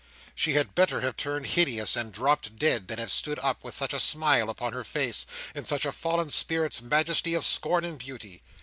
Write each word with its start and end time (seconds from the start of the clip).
She 0.33 0.53
had 0.53 0.73
better 0.73 1.01
have 1.01 1.15
turned 1.15 1.45
hideous 1.45 1.95
and 1.95 2.11
dropped 2.11 2.55
dead, 2.55 2.87
than 2.87 2.97
have 2.97 3.11
stood 3.11 3.37
up 3.37 3.63
with 3.63 3.75
such 3.75 3.93
a 3.93 3.99
smile 3.99 4.49
upon 4.49 4.73
her 4.73 4.83
face, 4.83 5.27
in 5.53 5.63
such 5.63 5.85
a 5.85 5.91
fallen 5.91 6.31
spirit's 6.31 6.81
majesty 6.81 7.35
of 7.35 7.45
scorn 7.45 7.85
and 7.85 7.99
beauty. 7.99 8.41